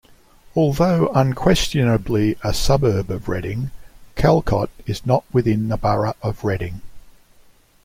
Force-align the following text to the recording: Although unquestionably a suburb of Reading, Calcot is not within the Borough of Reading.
Although 0.55 1.09
unquestionably 1.13 2.35
a 2.43 2.55
suburb 2.55 3.11
of 3.11 3.29
Reading, 3.29 3.69
Calcot 4.15 4.71
is 4.87 5.05
not 5.05 5.23
within 5.31 5.67
the 5.67 5.77
Borough 5.77 6.15
of 6.23 6.43
Reading. 6.43 6.81